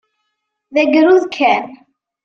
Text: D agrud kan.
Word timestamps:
D 0.73 0.75
agrud 0.81 1.23
kan. 1.37 1.65